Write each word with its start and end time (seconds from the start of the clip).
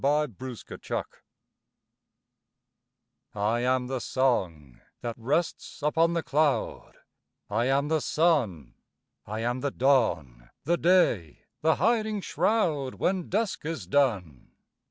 I 0.03 0.23
AM 0.23 0.35
THE 0.39 0.81
WORLD 0.89 1.05
I 3.35 3.59
am 3.59 3.85
the 3.85 3.99
song, 4.01 4.81
that 5.01 5.13
rests 5.15 5.83
upon 5.83 6.13
the 6.13 6.23
cloud; 6.23 6.95
I 7.51 7.65
am 7.65 7.87
the 7.87 8.01
sun: 8.01 8.73
I 9.27 9.41
am 9.41 9.59
the 9.59 9.69
dawn, 9.69 10.49
the 10.63 10.77
day, 10.77 11.43
the 11.61 11.75
hiding 11.75 12.21
shroud, 12.21 12.95
When 12.95 13.29
dusk 13.29 13.63
is 13.63 13.85
done. 13.85 14.53